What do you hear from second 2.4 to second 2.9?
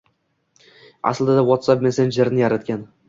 yaratgan